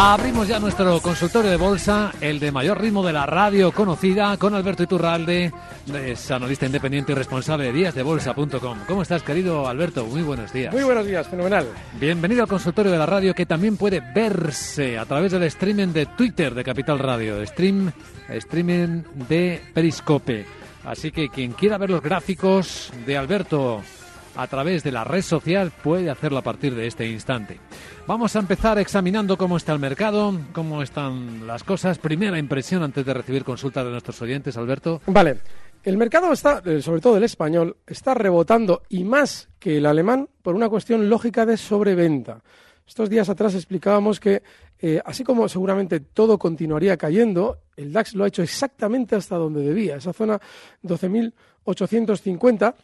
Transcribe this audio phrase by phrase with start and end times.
[0.00, 4.54] Abrimos ya nuestro consultorio de bolsa, el de mayor ritmo de la radio conocida, con
[4.54, 5.52] Alberto Iturralde,
[5.92, 8.78] es analista independiente y responsable de díasdebolsa.com.
[8.86, 10.06] ¿Cómo estás, querido Alberto?
[10.06, 10.72] Muy buenos días.
[10.72, 11.66] Muy buenos días, fenomenal.
[11.98, 16.06] Bienvenido al consultorio de la radio que también puede verse a través del streaming de
[16.06, 17.90] Twitter de Capital Radio, stream,
[18.28, 20.46] streaming de Periscope.
[20.84, 23.82] Así que quien quiera ver los gráficos de Alberto
[24.38, 27.58] a través de la red social puede hacerlo a partir de este instante.
[28.06, 31.98] Vamos a empezar examinando cómo está el mercado, cómo están las cosas.
[31.98, 35.02] Primera impresión antes de recibir consultas de nuestros oyentes, Alberto.
[35.06, 35.40] Vale.
[35.82, 40.28] El mercado está, eh, sobre todo el español, está rebotando y más que el alemán
[40.42, 42.40] por una cuestión lógica de sobreventa.
[42.86, 44.42] Estos días atrás explicábamos que,
[44.78, 49.62] eh, así como seguramente todo continuaría cayendo, el DAX lo ha hecho exactamente hasta donde
[49.62, 50.40] debía, esa zona
[50.82, 52.74] 12.850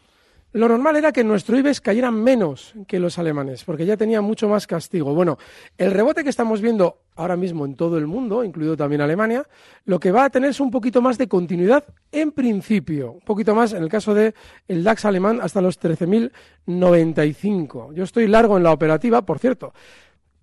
[0.55, 4.47] lo normal era que nuestro IBEX cayera menos que los alemanes, porque ya tenía mucho
[4.47, 5.13] más castigo.
[5.13, 5.37] Bueno,
[5.77, 9.45] el rebote que estamos viendo ahora mismo en todo el mundo, incluido también Alemania,
[9.83, 13.53] lo que va a tener es un poquito más de continuidad en principio, un poquito
[13.53, 14.33] más en el caso del
[14.69, 17.93] el DAX alemán hasta los 13.095.
[17.93, 19.73] Yo estoy largo en la operativa, por cierto.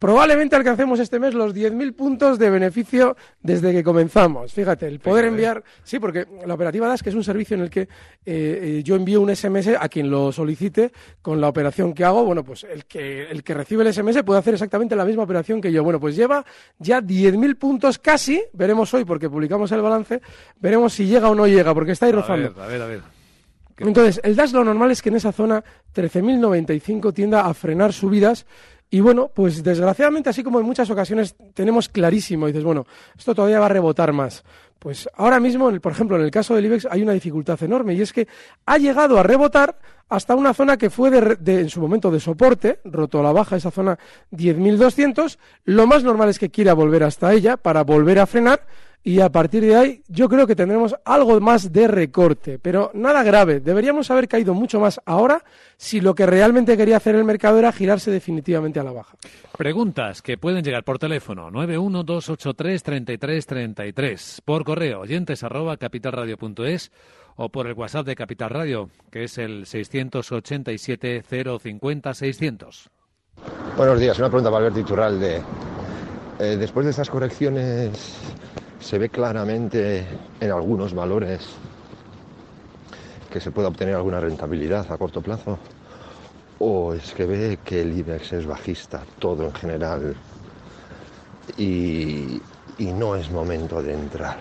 [0.02, 4.52] Probablemente alcancemos este mes los 10.000 puntos de beneficio desde que comenzamos.
[4.52, 5.62] Fíjate, el poder enviar.
[5.84, 7.88] Sí, porque la operativa DAS, que es un servicio en el que eh,
[8.26, 10.90] eh, yo envío un SMS a quien lo solicite
[11.22, 12.24] con la operación que hago.
[12.24, 15.60] Bueno, pues el que, el que recibe el SMS puede hacer exactamente la misma operación
[15.60, 15.84] que yo.
[15.84, 16.44] Bueno, pues lleva
[16.80, 18.42] ya 10.000 puntos casi.
[18.54, 20.20] Veremos hoy, porque publicamos el balance.
[20.58, 22.60] Veremos si llega o no llega, porque está ahí rozando.
[22.60, 23.02] A ver, a ver,
[23.78, 25.62] Entonces, el DAS lo normal es que en esa zona
[25.94, 28.46] 13.095 tienda a frenar subidas
[28.94, 32.86] y bueno, pues desgraciadamente, así como en muchas ocasiones tenemos clarísimo, dices, bueno,
[33.16, 34.44] esto todavía va a rebotar más.
[34.78, 38.02] Pues ahora mismo, por ejemplo, en el caso del IBEX hay una dificultad enorme y
[38.02, 38.28] es que
[38.66, 39.78] ha llegado a rebotar
[40.10, 43.56] hasta una zona que fue de, en su momento de soporte, roto a la baja
[43.56, 43.98] esa zona
[44.30, 45.38] 10.200.
[45.64, 48.66] Lo más normal es que quiera volver hasta ella para volver a frenar
[49.04, 53.22] y a partir de ahí yo creo que tendremos algo más de recorte, pero nada
[53.22, 53.60] grave.
[53.60, 55.44] Deberíamos haber caído mucho más ahora
[55.76, 59.16] si lo que realmente quería hacer el mercado era girarse definitivamente a la baja.
[59.56, 66.92] Preguntas que pueden llegar por teléfono 912833333, por correo oyentes arroba capitalradio.es
[67.36, 72.90] o por el WhatsApp de Capital Radio, que es el 687 050 600.
[73.76, 75.42] Buenos días, una pregunta para Alberto Iturralde.
[76.38, 78.18] Eh, después de estas correcciones
[78.82, 80.04] se ve claramente
[80.40, 81.48] en algunos valores
[83.32, 85.58] que se pueda obtener alguna rentabilidad a corto plazo?
[86.58, 90.14] ¿O es que ve que el IBEX es bajista, todo en general,
[91.56, 92.40] y,
[92.78, 94.38] no es momento de entrar?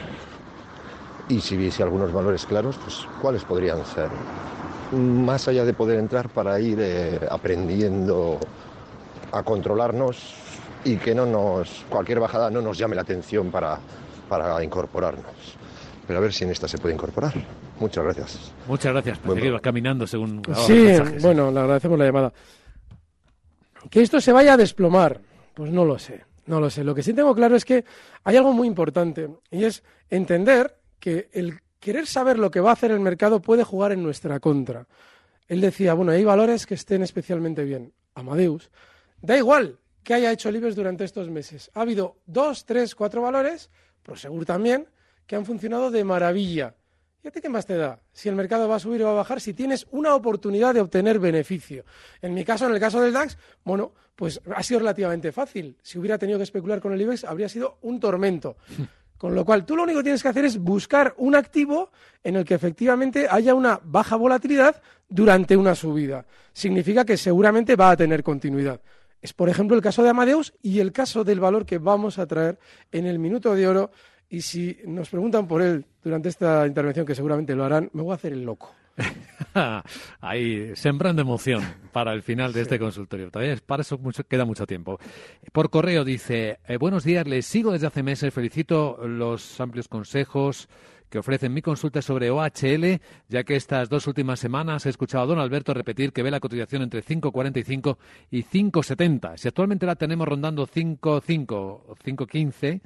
[1.29, 4.09] Y si viese algunos valores claros, pues ¿cuáles podrían ser?
[4.91, 8.39] Más allá de poder entrar para ir eh, aprendiendo
[9.31, 10.35] a controlarnos
[10.83, 13.79] y que no nos, cualquier bajada no nos llame la atención para,
[14.31, 15.57] para incorporarnos
[16.07, 17.33] pero a ver si en esta se puede incorporar.
[17.79, 18.51] Muchas gracias.
[18.67, 20.41] Muchas gracias por seguir caminando según.
[20.67, 22.33] Sí, bueno, le agradecemos la llamada.
[23.89, 25.21] Que esto se vaya a desplomar,
[25.53, 26.83] pues no lo sé, no lo sé.
[26.83, 27.85] Lo que sí tengo claro es que
[28.25, 32.73] hay algo muy importante y es entender que el querer saber lo que va a
[32.73, 34.87] hacer el mercado puede jugar en nuestra contra.
[35.47, 37.93] Él decía, bueno, hay valores que estén especialmente bien.
[38.15, 38.69] Amadeus,
[39.21, 41.71] da igual que haya hecho libres durante estos meses.
[41.73, 43.69] Ha habido dos, tres, cuatro valores,
[44.03, 44.87] Prosegur también,
[45.25, 46.75] que han funcionado de maravilla.
[47.23, 47.99] ¿Y a ti qué más te da?
[48.11, 50.81] Si el mercado va a subir o va a bajar, si tienes una oportunidad de
[50.81, 51.85] obtener beneficio.
[52.21, 55.77] En mi caso, en el caso del DAX, bueno, pues ha sido relativamente fácil.
[55.83, 58.57] Si hubiera tenido que especular con el IBEX, habría sido un tormento.
[59.21, 61.91] Con lo cual, tú lo único que tienes que hacer es buscar un activo
[62.23, 66.25] en el que efectivamente haya una baja volatilidad durante una subida.
[66.53, 68.81] Significa que seguramente va a tener continuidad.
[69.21, 72.25] Es, por ejemplo, el caso de Amadeus y el caso del valor que vamos a
[72.25, 72.57] traer
[72.91, 73.91] en el minuto de oro
[74.29, 78.13] y si nos preguntan por él durante esta intervención, que seguramente lo harán, me voy
[78.13, 78.73] a hacer el loco.
[80.21, 83.29] Ahí, sembrando emoción para el final de este consultorio.
[83.29, 84.99] Todavía para eso queda mucho tiempo.
[85.51, 90.69] Por correo dice, eh, buenos días, les sigo desde hace meses, felicito los amplios consejos
[91.11, 95.27] que ofrecen mi consulta sobre OHL, ya que estas dos últimas semanas he escuchado a
[95.27, 97.97] don Alberto repetir que ve la cotización entre 5,45
[98.31, 99.37] y 5,70.
[99.37, 102.81] Si actualmente la tenemos rondando 5,5 o 5,15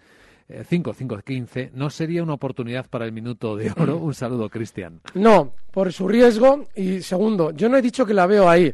[0.48, 3.98] 5, 5, 15, ¿no sería una oportunidad para el minuto de oro?
[4.02, 5.02] Un saludo, Cristian.
[5.16, 6.68] No, por su riesgo.
[6.76, 8.74] Y segundo, yo no he dicho que la veo ahí.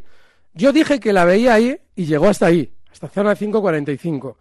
[0.54, 4.36] Yo dije que la veía ahí y llegó hasta ahí, hasta zona 5.45.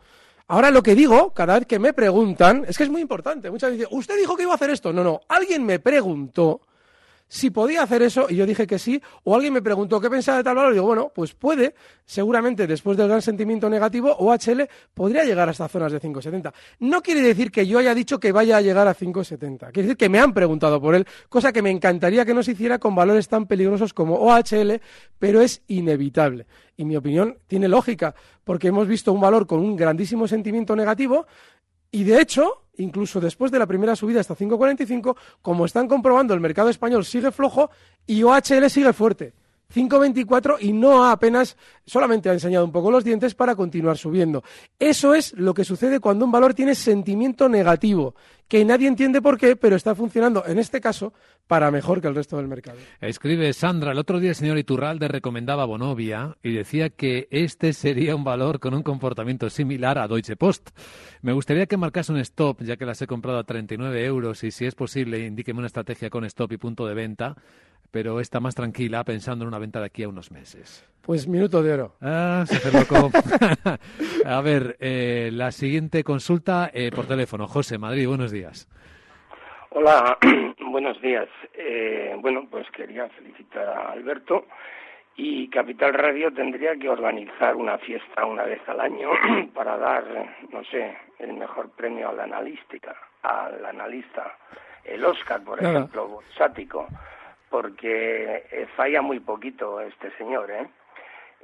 [0.51, 3.53] Ahora lo que digo, cada vez que me preguntan, es que es muy importante.
[3.53, 4.93] Muchas veces ¿usted dijo que iba a hacer esto?
[4.93, 6.61] No, no, alguien me preguntó
[7.33, 10.39] si podía hacer eso y yo dije que sí, o alguien me preguntó qué pensaba
[10.39, 14.69] de tal valor y digo, bueno, pues puede, seguramente después del gran sentimiento negativo, OHL
[14.93, 16.53] podría llegar a estas zonas de 5,70.
[16.81, 19.97] No quiere decir que yo haya dicho que vaya a llegar a 5,70, quiere decir
[19.97, 22.97] que me han preguntado por él, cosa que me encantaría que no se hiciera con
[22.97, 24.81] valores tan peligrosos como OHL,
[25.21, 26.47] pero es inevitable.
[26.77, 28.13] Y mi opinión tiene lógica,
[28.43, 31.27] porque hemos visto un valor con un grandísimo sentimiento negativo
[31.93, 36.41] y de hecho, incluso después de la primera subida hasta 5.45, como están comprobando, el
[36.41, 37.71] mercado español sigue flojo
[38.07, 39.33] y OHL sigue fuerte.
[39.75, 44.43] 5.24 y no ha apenas, solamente ha enseñado un poco los dientes para continuar subiendo.
[44.79, 48.15] Eso es lo que sucede cuando un valor tiene sentimiento negativo,
[48.49, 51.13] que nadie entiende por qué, pero está funcionando, en este caso,
[51.47, 52.79] para mejor que el resto del mercado.
[53.01, 58.17] Escribe Sandra, el otro día el señor Iturralde recomendaba Bonovia y decía que este sería
[58.17, 60.71] un valor con un comportamiento similar a Deutsche Post.
[61.23, 64.51] Me gustaría que marcase un stop, ya que las he comprado a 39 euros y
[64.51, 67.37] si es posible, indíqueme una estrategia con stop y punto de venta
[67.91, 70.87] pero está más tranquila pensando en una venta de aquí a unos meses.
[71.03, 71.97] Pues minuto de oro.
[72.01, 73.11] Ah, se hace loco.
[74.27, 77.47] a ver, eh, la siguiente consulta eh, por teléfono.
[77.47, 78.69] José, Madrid, buenos días.
[79.71, 80.19] Hola,
[80.71, 81.29] buenos días.
[81.55, 84.47] Eh, bueno, pues quería felicitar a Alberto
[85.17, 89.11] y Capital Radio tendría que organizar una fiesta una vez al año
[89.55, 90.05] para dar,
[90.51, 94.37] no sé, el mejor premio a la analística, al analista,
[94.85, 96.87] el Oscar, por ejemplo, bursático
[97.51, 100.67] porque eh, falla muy poquito este señor, ¿eh?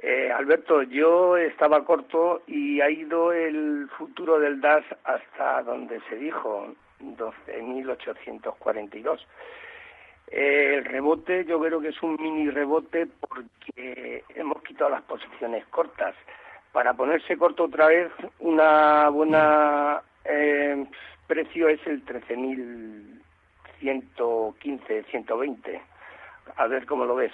[0.01, 0.31] ¿eh?
[0.31, 6.73] Alberto, yo estaba corto y ha ido el futuro del DAS hasta donde se dijo,
[7.01, 9.19] 12.842.
[10.29, 15.67] Eh, el rebote yo creo que es un mini rebote porque hemos quitado las posiciones
[15.67, 16.15] cortas.
[16.71, 18.09] Para ponerse corto otra vez,
[18.39, 20.85] una buena eh,
[21.27, 25.81] precio es el 13.115, 120
[26.57, 27.31] a ver cómo lo ves.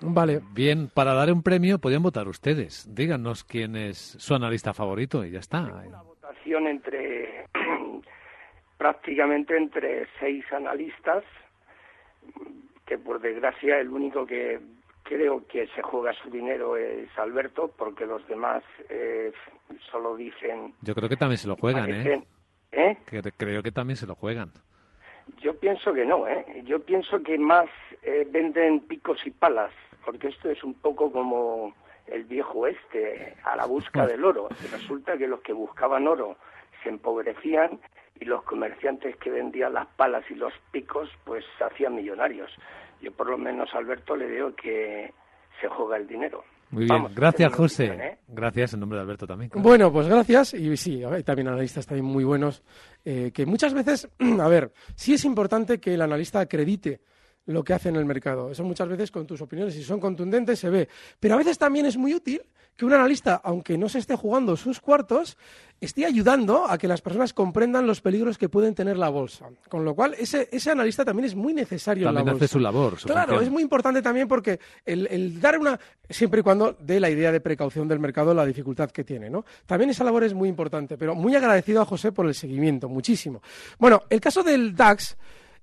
[0.00, 0.40] Vale.
[0.52, 2.92] Bien, para dar un premio podrían votar ustedes.
[2.94, 5.62] Díganos quién es su analista favorito y ya está.
[5.62, 7.46] Una votación entre
[8.78, 11.22] prácticamente entre seis analistas,
[12.84, 14.60] que por desgracia el único que
[15.04, 19.32] creo que se juega su dinero es Alberto, porque los demás eh,
[19.90, 20.74] solo dicen...
[20.82, 22.24] Yo creo que también se lo juegan, ¿eh?
[22.72, 22.96] ¿eh?
[23.36, 24.52] creo que también se lo juegan.
[25.40, 26.62] Yo pienso que no, ¿eh?
[26.64, 27.68] Yo pienso que más
[28.02, 29.72] eh, venden picos y palas,
[30.04, 31.74] porque esto es un poco como
[32.06, 34.48] el viejo este, a la busca del oro.
[34.70, 36.36] Resulta que los que buscaban oro
[36.82, 37.80] se empobrecían
[38.20, 42.52] y los comerciantes que vendían las palas y los picos pues se hacían millonarios.
[43.00, 45.12] Yo por lo menos Alberto le veo que
[45.60, 46.44] se juega el dinero.
[46.72, 47.84] Muy bien, gracias José.
[47.84, 48.18] ¿eh?
[48.26, 49.50] Gracias en nombre de Alberto también.
[49.54, 50.54] Bueno, pues gracias.
[50.54, 52.62] Y sí, hay también analistas también muy buenos,
[53.04, 54.08] eh, que muchas veces,
[54.40, 57.02] a ver, sí es importante que el analista acredite
[57.46, 58.50] lo que hace en el mercado.
[58.50, 60.88] Eso muchas veces con tus opiniones, si son contundentes, se ve.
[61.18, 62.42] Pero a veces también es muy útil
[62.76, 65.36] que un analista, aunque no se esté jugando sus cuartos,
[65.80, 69.48] esté ayudando a que las personas comprendan los peligros que pueden tener la bolsa.
[69.68, 72.44] Con lo cual, ese, ese analista también es muy necesario también en la bolsa.
[72.44, 72.96] hace su labor.
[72.98, 77.30] claro, es muy importante también porque el, dar una, siempre y cuando dé la idea
[77.30, 79.44] de precaución del mercado, la dificultad que tiene, ¿no?
[79.66, 83.42] También esa labor es muy importante, pero muy agradecido a José por el seguimiento, muchísimo.
[83.78, 85.16] Bueno, el caso del DAX,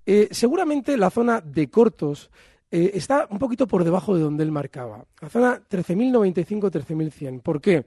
[0.06, 2.30] eh, seguramente la zona de cortos
[2.72, 5.06] eh, está un poquito por debajo de donde él marcaba.
[5.22, 7.42] La zona 13.095-13.100.
[7.42, 7.86] ¿Por qué?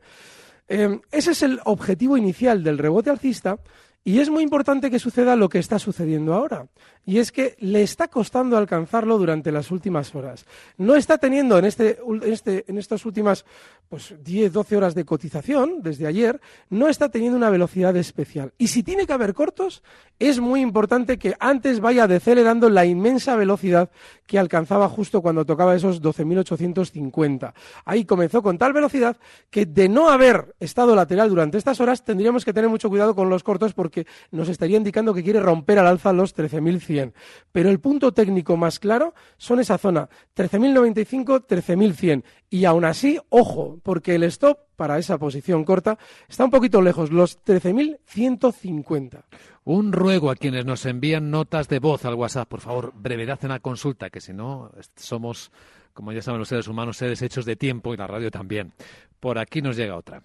[0.68, 3.58] Eh, ese es el objetivo inicial del rebote alcista
[4.04, 6.66] y es muy importante que suceda lo que está sucediendo ahora.
[7.06, 10.44] Y es que le está costando alcanzarlo durante las últimas horas.
[10.76, 13.44] No está teniendo en, este, este, en estas últimas
[13.92, 18.54] pues, 10, 12 horas de cotización, desde ayer, no está teniendo una velocidad especial.
[18.56, 19.82] Y si tiene que haber cortos,
[20.18, 23.90] es muy importante que antes vaya decelerando la inmensa velocidad
[24.26, 27.52] que alcanzaba justo cuando tocaba esos 12.850.
[27.84, 29.18] Ahí comenzó con tal velocidad
[29.50, 33.28] que de no haber estado lateral durante estas horas, tendríamos que tener mucho cuidado con
[33.28, 37.12] los cortos porque que nos estaría indicando que quiere romper al alza los 13.100.
[37.52, 42.24] Pero el punto técnico más claro son esa zona, 13.095, 13.100.
[42.48, 45.98] Y aún así, ojo, porque el stop para esa posición corta
[46.28, 49.24] está un poquito lejos, los 13.150.
[49.64, 53.50] Un ruego a quienes nos envían notas de voz al WhatsApp, por favor, brevedad en
[53.50, 55.52] la consulta, que si no somos,
[55.92, 58.72] como ya saben los seres humanos, seres hechos de tiempo y la radio también.
[59.20, 60.22] Por aquí nos llega otra.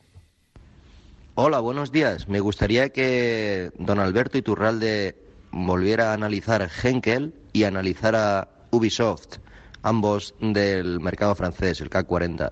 [1.35, 2.27] Hola, buenos días.
[2.27, 5.15] Me gustaría que don Alberto Iturralde
[5.51, 9.37] volviera a analizar Henkel y analizara Ubisoft,
[9.83, 12.51] ambos del mercado francés, el K40.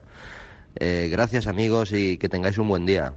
[0.78, 3.14] Eh, gracias amigos y que tengáis un buen día.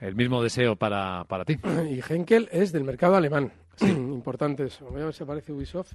[0.00, 1.58] El mismo deseo para, ti.
[1.90, 3.52] Y Henkel es del mercado alemán.
[3.80, 4.86] Importante eso.
[4.90, 5.92] Voy a ver si aparece Ubisoft.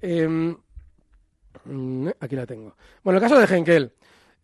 [0.00, 0.56] Em,
[1.64, 2.76] mm, aquí la tengo.
[3.02, 3.92] Bueno, el caso de Henkel.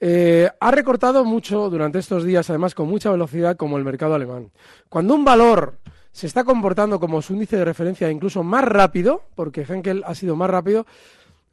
[0.04, 4.50] Eh, ha recortado mucho durante estos días, además con mucha velocidad, como el mercado alemán.
[4.88, 5.78] Cuando un valor
[6.10, 10.34] se está comportando como su índice de referencia incluso más rápido, porque Henkel ha sido
[10.34, 10.86] más rápido,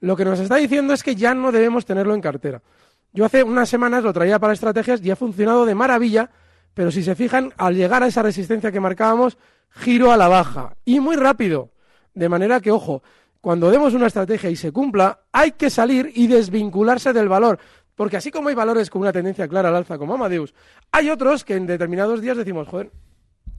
[0.01, 2.63] lo que nos está diciendo es que ya no debemos tenerlo en cartera.
[3.11, 6.29] Yo hace unas semanas lo traía para estrategias y ha funcionado de maravilla,
[6.73, 9.37] pero si se fijan, al llegar a esa resistencia que marcábamos,
[9.69, 11.71] giro a la baja y muy rápido.
[12.13, 13.01] De manera que, ojo,
[13.41, 17.59] cuando demos una estrategia y se cumpla, hay que salir y desvincularse del valor.
[17.95, 20.53] Porque así como hay valores con una tendencia clara al alza como Amadeus,
[20.91, 22.91] hay otros que en determinados días decimos, joder,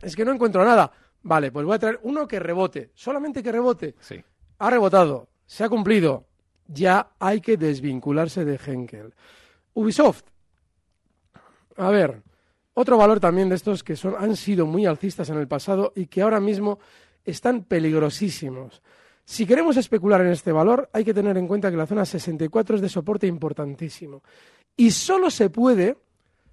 [0.00, 0.92] es que no encuentro nada.
[1.22, 3.96] Vale, pues voy a traer uno que rebote, solamente que rebote.
[4.00, 4.22] Sí.
[4.58, 6.26] Ha rebotado, se ha cumplido.
[6.72, 9.12] Ya hay que desvincularse de Henkel.
[9.74, 10.24] Ubisoft.
[11.76, 12.22] A ver,
[12.74, 16.06] otro valor también de estos que son, han sido muy alcistas en el pasado y
[16.06, 16.78] que ahora mismo
[17.24, 18.82] están peligrosísimos.
[19.24, 22.76] Si queremos especular en este valor, hay que tener en cuenta que la zona 64
[22.76, 24.22] es de soporte importantísimo.
[24.76, 25.96] Y solo se puede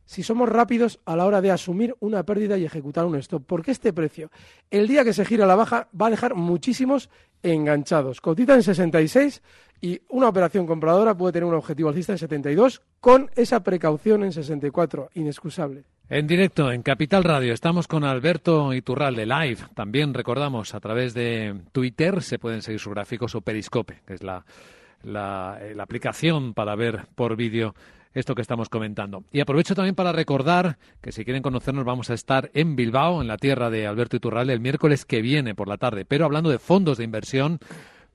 [0.07, 3.43] si somos rápidos a la hora de asumir una pérdida y ejecutar un stop.
[3.45, 4.31] Porque este precio,
[4.71, 7.09] el día que se gira la baja, va a dejar muchísimos
[7.43, 8.21] enganchados.
[8.21, 9.43] Cotiza en 66
[9.81, 14.31] y una operación compradora puede tener un objetivo alcista en 72 con esa precaución en
[14.31, 15.09] 64.
[15.15, 15.83] Inexcusable.
[16.09, 19.57] En directo en Capital Radio estamos con Alberto Iturralde live.
[19.75, 24.23] También recordamos a través de Twitter se pueden seguir sus gráficos o Periscope, que es
[24.23, 24.45] la,
[25.03, 27.75] eh, la aplicación para ver por vídeo
[28.19, 29.23] esto que estamos comentando.
[29.31, 33.27] Y aprovecho también para recordar que si quieren conocernos vamos a estar en Bilbao, en
[33.27, 36.05] la tierra de Alberto Iturralde, el miércoles que viene por la tarde.
[36.05, 37.59] Pero hablando de fondos de inversión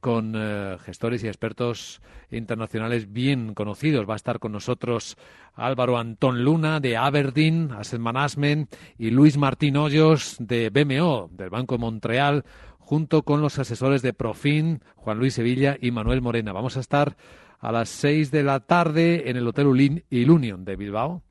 [0.03, 4.09] con eh, gestores y expertos internacionales bien conocidos.
[4.09, 5.17] Va a estar con nosotros
[5.55, 11.77] Álvaro Antón Luna de Aberdeen Asset Management y Luis Martín Hoyos de BMO, del Banco
[11.77, 12.45] de Montreal,
[12.81, 16.53] junto con los asesores de Profin, Juan Luis Sevilla y Manuel Morena.
[16.53, 17.17] Vamos a estar
[17.63, 21.23] a las seis de la tarde en el Hotel Ilunion de Bilbao.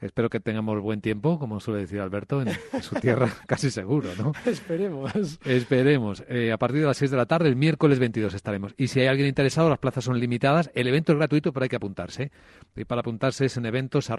[0.00, 2.50] Espero que tengamos buen tiempo, como suele decir Alberto, en,
[2.82, 4.32] su tierra, casi seguro, ¿no?
[4.44, 5.12] Esperemos.
[5.44, 6.24] Esperemos.
[6.28, 8.74] Eh, a partir de las 6 de la tarde, el miércoles 22 estaremos.
[8.76, 10.70] Y si hay alguien interesado, las plazas son limitadas.
[10.74, 12.32] El evento es gratuito, pero hay que apuntarse.
[12.76, 14.10] Y para apuntarse es en eventos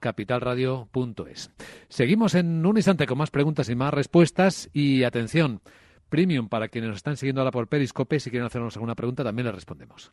[0.00, 1.50] capitalradio.es.
[1.88, 4.70] Seguimos en un instante con más preguntas y más respuestas.
[4.72, 5.60] Y atención,
[6.08, 8.18] premium para quienes nos están siguiendo ahora por Periscope.
[8.18, 10.12] Si quieren hacernos alguna pregunta, también les respondemos.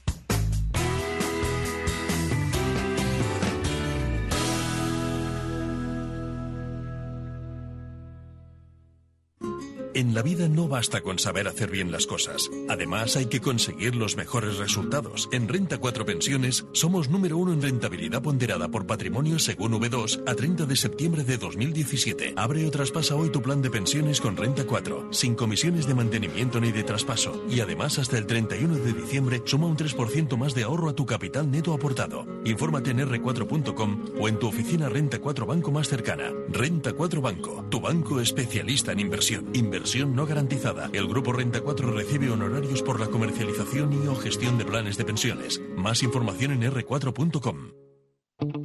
[9.93, 12.49] En la vida no basta con saber hacer bien las cosas.
[12.69, 15.27] Además, hay que conseguir los mejores resultados.
[15.33, 20.33] En Renta 4 Pensiones somos número uno en rentabilidad ponderada por patrimonio según V2 a
[20.33, 22.35] 30 de septiembre de 2017.
[22.37, 26.61] Abre o traspasa hoy tu plan de pensiones con Renta 4, sin comisiones de mantenimiento
[26.61, 27.43] ni de traspaso.
[27.49, 31.05] Y además, hasta el 31 de diciembre, suma un 3% más de ahorro a tu
[31.05, 32.25] capital neto aportado.
[32.45, 36.31] Infórmate en r4.com o en tu oficina Renta 4 Banco más cercana.
[36.47, 39.49] Renta 4 Banco, tu banco especialista en inversión.
[39.81, 40.91] Inversión no garantizada.
[40.93, 45.05] El Grupo Renta 4 recibe honorarios por la comercialización y o gestión de planes de
[45.05, 45.59] pensiones.
[45.75, 47.71] Más información en r4.com.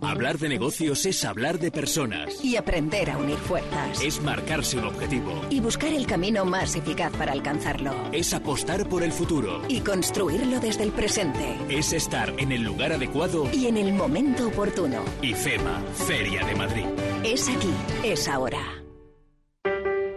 [0.03, 2.45] Hablar de negocios es hablar de personas.
[2.45, 4.03] Y aprender a unir fuerzas.
[4.03, 5.41] Es marcarse un objetivo.
[5.49, 7.95] Y buscar el camino más eficaz para alcanzarlo.
[8.13, 9.63] Es apostar por el futuro.
[9.69, 11.57] Y construirlo desde el presente.
[11.71, 13.49] Es estar en el lugar adecuado.
[13.55, 15.03] Y en el momento oportuno.
[15.23, 16.87] IFEMA, Feria de Madrid.
[17.25, 17.73] Es aquí,
[18.05, 18.86] es ahora.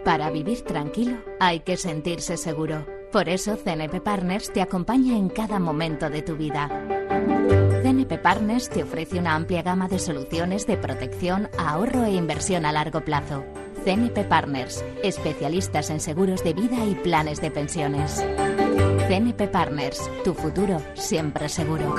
[0.04, 2.86] Para vivir tranquilo hay que sentirse seguro.
[3.12, 6.68] Por eso CNP Partners te acompaña en cada momento de tu vida.
[7.82, 12.72] CNP Partners te ofrece una amplia gama de soluciones de protección, ahorro e inversión a
[12.72, 13.44] largo plazo.
[13.84, 18.24] CNP Partners, especialistas en seguros de vida y planes de pensiones.
[19.08, 21.96] CNP Partners, tu futuro siempre seguro.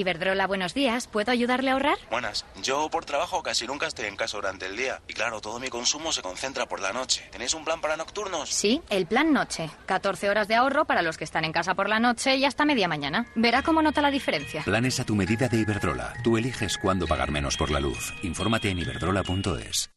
[0.00, 1.06] Iberdrola, buenos días.
[1.06, 1.98] ¿Puedo ayudarle a ahorrar?
[2.10, 2.46] Buenas.
[2.62, 5.02] Yo por trabajo casi nunca estoy en casa durante el día.
[5.06, 7.28] Y claro, todo mi consumo se concentra por la noche.
[7.30, 8.48] ¿Tenéis un plan para nocturnos?
[8.48, 9.70] Sí, el plan noche.
[9.86, 12.64] 14 horas de ahorro para los que están en casa por la noche y hasta
[12.64, 13.26] media mañana.
[13.34, 14.62] Verá cómo nota la diferencia.
[14.64, 16.14] Planes a tu medida de Iberdrola.
[16.24, 18.14] Tú eliges cuándo pagar menos por la luz.
[18.22, 19.90] Infórmate en iberdrola.es.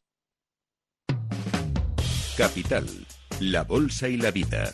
[2.38, 2.88] Capital,
[3.39, 4.74] la Bolsa y la Vida.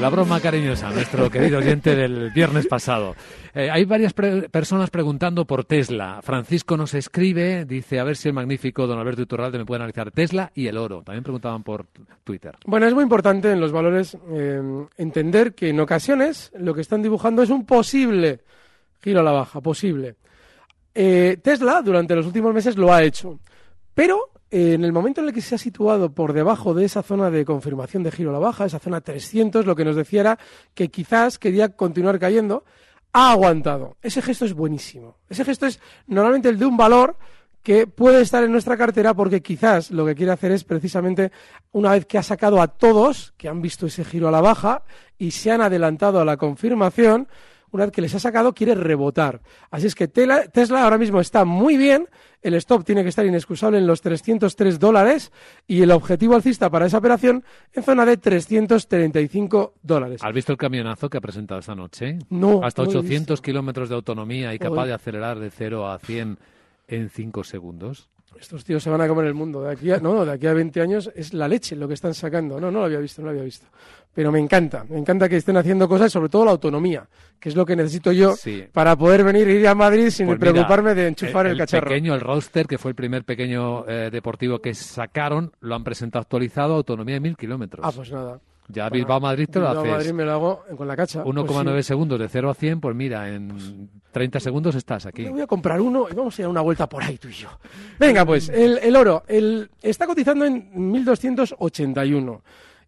[0.00, 3.16] La broma cariñosa, nuestro querido oyente del viernes pasado.
[3.54, 6.20] Eh, hay varias personas preguntando por Tesla.
[6.22, 10.10] Francisco nos escribe, dice, a ver si el magnífico don Alberto Iturralde me puede analizar
[10.10, 11.02] Tesla y el oro.
[11.02, 11.86] También preguntaban por
[12.24, 12.56] Twitter.
[12.66, 14.60] Bueno, es muy importante en los valores eh,
[14.98, 18.40] entender que en ocasiones lo que están dibujando es un posible
[19.02, 20.16] giro a la baja, posible.
[20.94, 23.40] Eh, Tesla durante los últimos meses lo ha hecho,
[23.94, 27.30] pero en el momento en el que se ha situado por debajo de esa zona
[27.30, 30.38] de confirmación de giro a la baja, esa zona 300, lo que nos decía era
[30.74, 32.64] que quizás quería continuar cayendo,
[33.12, 33.96] ha aguantado.
[34.02, 35.16] Ese gesto es buenísimo.
[35.28, 37.16] Ese gesto es normalmente el de un valor
[37.62, 41.32] que puede estar en nuestra cartera porque quizás lo que quiere hacer es precisamente
[41.72, 44.84] una vez que ha sacado a todos que han visto ese giro a la baja
[45.18, 47.26] y se han adelantado a la confirmación,
[47.76, 49.40] una vez que les ha sacado quiere rebotar.
[49.70, 52.08] Así es que Tesla ahora mismo está muy bien,
[52.42, 55.32] el stop tiene que estar inexcusable en los 303 dólares
[55.66, 60.20] y el objetivo alcista para esa operación en zona de 335 dólares.
[60.22, 62.18] ¿Has visto el camionazo que ha presentado esta noche?
[62.30, 65.88] No, Hasta no lo he 800 kilómetros de autonomía y capaz de acelerar de 0
[65.88, 66.38] a 100
[66.88, 68.08] en 5 segundos.
[68.40, 69.62] Estos tíos se van a comer el mundo.
[69.62, 72.14] De aquí a, no, de aquí a 20 años es la leche lo que están
[72.14, 72.60] sacando.
[72.60, 73.66] No, no lo había visto, no lo había visto.
[74.14, 77.06] Pero me encanta, me encanta que estén haciendo cosas, sobre todo la autonomía,
[77.38, 78.64] que es lo que necesito yo Sí.
[78.72, 81.88] para poder venir y ir a Madrid sin Pues mira, preocuparme de enchufar el, cacharro.
[81.88, 86.22] pequeño, el roadster, que fue el primer pequeño eh, deportivo que sacaron, lo han presentado
[86.22, 87.84] actualizado, autonomía de 1000 kilómetros.
[87.86, 88.40] Ah, pues nada.
[88.68, 89.92] Ya Bueno, Bilbao-Madrid te lo Bilbao, haces.
[89.96, 91.22] Madrid me lo hago con la cacha.
[91.24, 91.88] 1,9 Pues sí.
[91.88, 95.22] segundos de 0 a 100, pues mira, en 30 segundos estás aquí.
[95.22, 97.28] Me voy a comprar uno y vamos a ir a una vuelta por ahí tú
[97.28, 97.48] y yo.
[97.98, 99.22] Venga, pues, el, el oro.
[99.28, 102.42] El, está cotizando en 1281.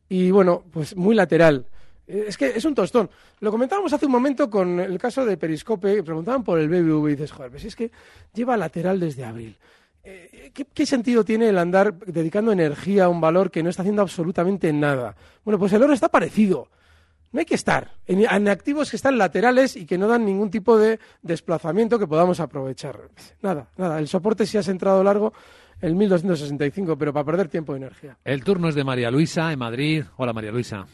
[0.08, 1.66] Y bueno, pues muy lateral.
[2.06, 3.08] Eh, Es que es un tostón.
[3.40, 7.10] Lo comentábamos hace un momento con el caso de Periscope, preguntaban por el BBV y
[7.12, 7.90] dices, joder, pues es que
[8.34, 9.54] lleva lateral desde abril.
[10.04, 13.82] Eh, ¿Qué, qué sentido tiene el andar dedicando energía a un valor que no está
[13.82, 15.16] haciendo absolutamente nada?
[15.44, 16.68] Bueno, pues el oro está parecido.
[17.30, 20.50] No hay que estar en, en activos que están laterales y que no dan ningún
[20.50, 22.98] tipo de desplazamiento que podamos aprovechar.
[23.42, 23.98] Nada, nada.
[23.98, 25.34] El soporte sí ha centrado largo
[25.80, 28.16] el 1265, pero para perder tiempo de energía.
[28.24, 30.04] El turno es de María Luisa en Madrid.
[30.16, 30.86] Hola, María Luisa.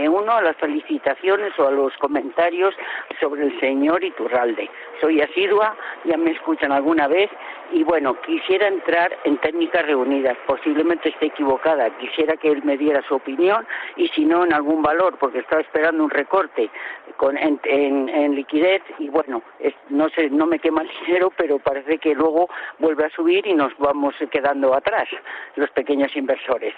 [0.00, 2.74] Me uno a las felicitaciones o a los comentarios
[3.20, 4.70] sobre el señor Iturralde.
[4.98, 7.28] Soy asidua, ya me escuchan alguna vez
[7.70, 10.38] y bueno, quisiera entrar en técnicas reunidas.
[10.46, 11.90] Posiblemente esté equivocada.
[11.98, 15.60] Quisiera que él me diera su opinión y si no en algún valor, porque estaba
[15.60, 16.70] esperando un recorte
[17.18, 19.42] con, en, liquidez y bueno,
[19.90, 23.52] no sé, no me quema el dinero, pero parece que luego vuelve a subir y
[23.52, 25.08] nos vamos quedando atrás
[25.56, 26.72] los pequeños inversores.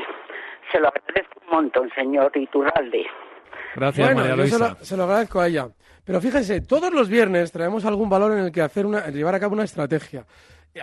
[0.70, 3.04] Se lo agradezco un montón, señor Iturralde.
[3.74, 4.76] Gracias, bueno, María yo se Luisa.
[4.78, 5.68] lo, se lo agradezco a ella.
[6.04, 9.40] Pero fíjense, todos los viernes traemos algún valor en el que hacer una, llevar a
[9.40, 10.26] cabo una estrategia.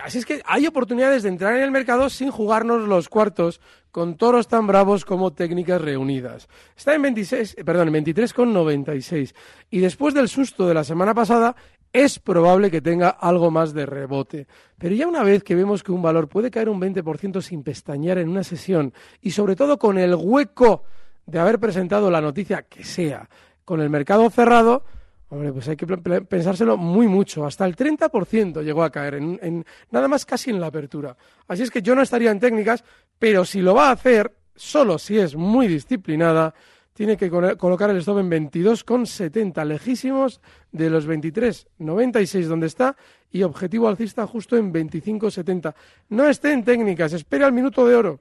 [0.02, 4.16] Así es que hay oportunidades de entrar en el mercado sin jugarnos los cuartos con
[4.16, 6.48] toros tan bravos como técnicas reunidas.
[6.76, 9.34] Está en 26, eh, perdón, en 23,96.
[9.68, 11.56] Y después del susto de la semana pasada,
[11.92, 14.46] es probable que tenga algo más de rebote.
[14.78, 18.18] Pero ya una vez que vemos que un valor puede caer un 20% sin pestañear
[18.18, 20.84] en una sesión y sobre todo con el hueco
[21.26, 23.28] de haber presentado la noticia que sea
[23.64, 24.84] con el mercado cerrado,
[25.28, 27.46] hombre, pues hay que pensárselo muy mucho.
[27.46, 31.16] Hasta el 30% llegó a caer, en, en- nada más casi en la apertura.
[31.46, 32.82] Así es que yo no estaría en técnicas,
[33.18, 36.52] pero si lo va a hacer, solo si es muy disciplinada,
[37.00, 42.94] tiene que colo- colocar el stop en 22,70, lejísimos de los 23,96 donde está,
[43.32, 45.72] y objetivo alcista justo en 25,70.
[46.10, 48.20] No esté en técnicas, espera el minuto de oro.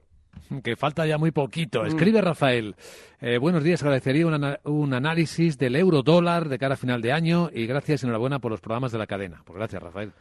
[0.63, 1.84] Que falta ya muy poquito.
[1.84, 1.88] Mm.
[1.88, 2.74] Escribe Rafael.
[3.20, 4.26] eh, buenos días, agradecería
[4.63, 8.39] un, análisis del euro dólar de cara a final de año y gracias y enhorabuena
[8.39, 9.42] por los programas de la cadena.
[9.44, 10.13] Pues gracias, Rafael.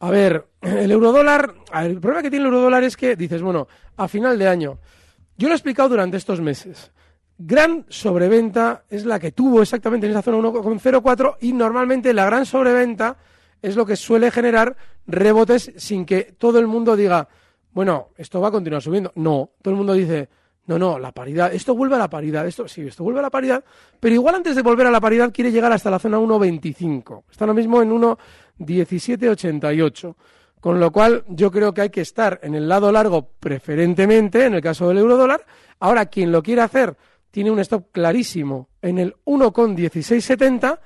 [0.00, 3.68] A ver, el eurodólar, el problema que tiene el eurodólar es que dices, bueno,
[3.98, 4.78] a final de año,
[5.36, 6.90] yo lo he explicado durante estos meses.
[7.40, 12.44] Gran sobreventa es la que tuvo exactamente en esa zona 1,04 y normalmente la gran
[12.44, 13.16] sobreventa
[13.62, 17.28] es lo que suele generar rebotes sin que todo el mundo diga,
[17.70, 19.12] bueno, esto va a continuar subiendo.
[19.14, 20.28] No, todo el mundo dice,
[20.66, 23.30] no, no, la paridad, esto vuelve a la paridad, esto sí, esto vuelve a la
[23.30, 23.62] paridad,
[24.00, 27.22] pero igual antes de volver a la paridad quiere llegar hasta la zona 1,25.
[27.30, 30.16] Está ahora mismo en 1,1788.
[30.60, 34.54] Con lo cual, yo creo que hay que estar en el lado largo preferentemente, en
[34.54, 35.46] el caso del eurodólar.
[35.78, 36.96] Ahora, quien lo quiere hacer
[37.30, 40.78] tiene un stop clarísimo en el 1,1670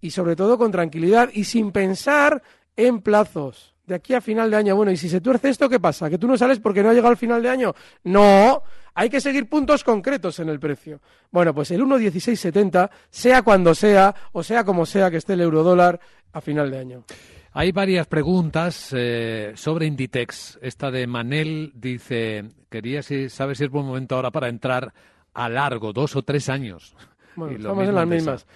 [0.00, 2.42] y sobre todo con tranquilidad y sin pensar
[2.76, 3.74] en plazos.
[3.86, 6.08] De aquí a final de año, bueno, y si se tuerce esto, ¿qué pasa?
[6.08, 7.74] ¿Que tú no sales porque no ha llegado al final de año?
[8.04, 8.62] No,
[8.94, 11.00] hay que seguir puntos concretos en el precio.
[11.30, 15.98] Bueno, pues el 1,1670, sea cuando sea, o sea como sea que esté el eurodólar
[16.32, 17.04] a final de año.
[17.52, 20.60] Hay varias preguntas eh, sobre Inditex.
[20.62, 24.94] Esta de Manel dice, quería si sabe si es buen momento ahora para entrar
[25.34, 26.94] a largo, dos o tres años.
[27.36, 28.46] Bueno, estamos en las mismas.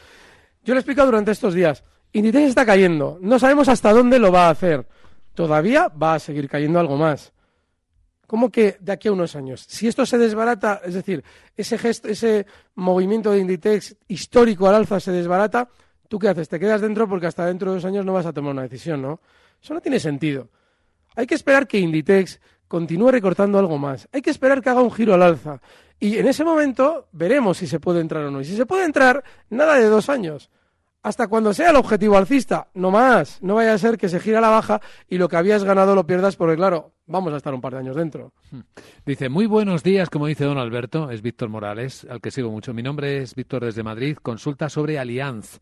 [0.64, 1.84] Yo lo he explicado durante estos días.
[2.12, 3.18] Inditex está cayendo.
[3.22, 4.86] No sabemos hasta dónde lo va a hacer.
[5.32, 7.32] Todavía va a seguir cayendo algo más.
[8.26, 9.64] ¿Cómo que de aquí a unos años?
[9.68, 11.22] Si esto se desbarata, es decir,
[11.56, 15.68] ese gesto, ese movimiento de Inditex histórico al alza se desbarata,
[16.08, 16.48] ¿tú qué haces?
[16.48, 19.02] Te quedas dentro porque hasta dentro de dos años no vas a tomar una decisión,
[19.02, 19.20] ¿no?
[19.62, 20.48] Eso no tiene sentido.
[21.16, 24.08] Hay que esperar que Inditex continúe recortando algo más.
[24.12, 25.60] Hay que esperar que haga un giro al alza.
[26.00, 28.40] Y en ese momento veremos si se puede entrar o no.
[28.40, 30.50] Y si se puede entrar, nada de dos años.
[31.04, 33.42] Hasta cuando sea el objetivo alcista, no más.
[33.42, 36.06] No vaya a ser que se gira la baja y lo que habías ganado lo
[36.06, 38.32] pierdas porque, claro, vamos a estar un par de años dentro.
[39.04, 42.72] Dice, muy buenos días, como dice don Alberto, es Víctor Morales, al que sigo mucho.
[42.72, 45.60] Mi nombre es Víctor desde Madrid, consulta sobre Allianz,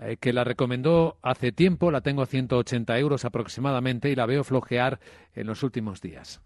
[0.00, 4.42] eh, que la recomendó hace tiempo, la tengo a 180 euros aproximadamente y la veo
[4.42, 4.98] flojear
[5.34, 6.40] en los últimos días.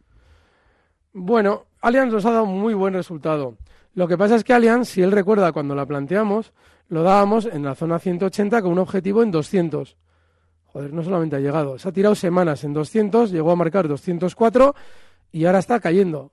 [1.17, 3.57] Bueno, Allianz nos ha dado un muy buen resultado.
[3.95, 6.53] Lo que pasa es que Allianz, si él recuerda cuando la planteamos,
[6.89, 9.97] lo dábamos en la zona 180 con un objetivo en 200.
[10.67, 14.75] Joder, no solamente ha llegado, se ha tirado semanas en 200, llegó a marcar 204
[15.31, 16.33] y ahora está cayendo.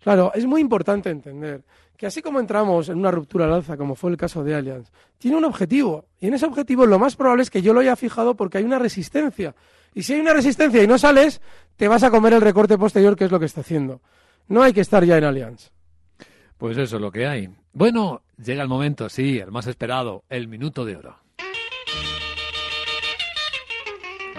[0.00, 1.64] Claro, es muy importante entender
[1.96, 4.92] que así como entramos en una ruptura al alza, como fue el caso de Allianz,
[5.18, 6.04] tiene un objetivo.
[6.20, 8.64] Y en ese objetivo lo más probable es que yo lo haya fijado porque hay
[8.64, 9.56] una resistencia.
[9.94, 11.40] Y si hay una resistencia y no sales,
[11.76, 14.00] te vas a comer el recorte posterior, que es lo que está haciendo.
[14.48, 15.70] No hay que estar ya en Allianz.
[16.58, 17.48] Pues eso es lo que hay.
[17.72, 21.16] Bueno, llega el momento, sí, el más esperado, el minuto de oro.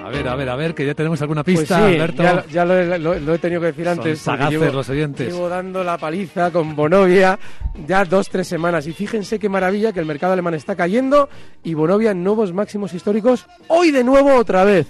[0.04, 2.24] A ver, a ver, a ver, que ya tenemos alguna Pues pista, sí, Alberto.
[2.24, 4.20] ya, ya lo, he- lo- lo he tenido que decir Son antes.
[4.20, 5.28] sagaces llevo- los oyentes.
[5.34, 7.40] Llevo dando la paliza con Bonovia
[7.88, 8.86] ya dos, tres semanas.
[8.88, 11.30] Y fíjense qué maravilla que el mercado alemán está cayendo
[11.64, 13.46] y Bonovia en nuevos máximos históricos.
[13.70, 14.88] Hoy de nuevo otra vez.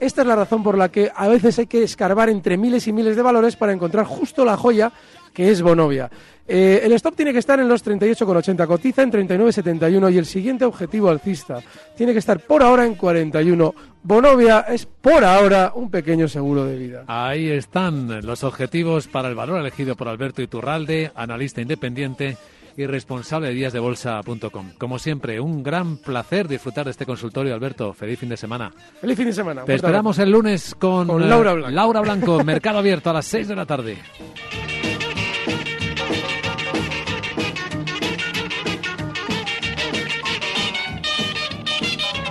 [0.00, 2.92] Esta es la razón por la que a veces hay que escarbar entre miles y
[2.92, 4.92] miles de valores para encontrar justo la joya
[5.32, 6.10] que es Bonovia.
[6.48, 10.64] Eh, el stop tiene que estar en los 38,80, cotiza en 39,71 y el siguiente
[10.64, 11.60] objetivo alcista
[11.96, 13.74] tiene que estar por ahora en 41.
[14.02, 17.04] Bonovia es por ahora un pequeño seguro de vida.
[17.06, 22.36] Ahí están los objetivos para el valor elegido por Alberto Iturralde, analista independiente
[22.76, 24.72] y responsable de díasdebolsa.com.
[24.78, 27.92] Como siempre, un gran placer disfrutar de este consultorio, Alberto.
[27.92, 28.72] Feliz fin de semana.
[29.00, 29.64] Feliz fin de semana.
[29.64, 31.70] Te esperamos el lunes con, Con eh, Laura Blanco.
[31.70, 33.98] Laura Blanco, Mercado Abierto a las 6 de la tarde.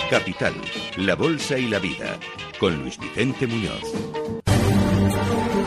[0.10, 0.54] Capital,
[0.98, 2.18] la Bolsa y la Vida,
[2.60, 4.55] con Luis Vicente Muñoz.